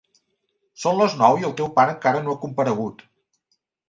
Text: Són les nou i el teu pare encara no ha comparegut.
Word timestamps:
Són 0.83 0.95
les 1.01 1.11
nou 1.19 1.37
i 1.41 1.45
el 1.49 1.53
teu 1.59 1.69
pare 1.75 1.93
encara 1.97 2.21
no 2.29 2.33
ha 2.37 2.41
comparegut. 2.47 3.05